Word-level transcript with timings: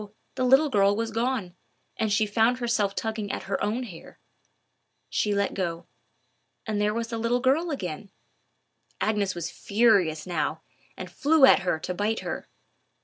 the 0.33 0.43
little 0.43 0.71
girl 0.71 0.95
was 0.95 1.11
gone, 1.11 1.55
and 1.95 2.11
she 2.11 2.25
found 2.25 2.57
herself 2.57 2.95
tugging 2.95 3.31
at 3.31 3.43
her 3.43 3.63
own 3.63 3.83
hair. 3.83 4.17
She 5.11 5.31
let 5.31 5.53
go; 5.53 5.85
and 6.65 6.81
there 6.81 6.91
was 6.91 7.09
the 7.09 7.19
little 7.19 7.39
girl 7.39 7.69
again! 7.69 8.09
Agnes 8.99 9.35
was 9.35 9.51
furious 9.51 10.25
now, 10.25 10.63
and 10.97 11.11
flew 11.11 11.45
at 11.45 11.59
her 11.59 11.77
to 11.81 11.93
bite 11.93 12.21
her. 12.21 12.47